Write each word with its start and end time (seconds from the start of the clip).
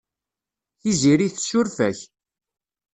Tiziri 0.79 1.27
tessuref-ak. 1.33 1.99